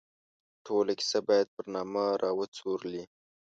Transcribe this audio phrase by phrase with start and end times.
[0.65, 3.03] ټوله کیسه باید پر نامه را وڅورلي.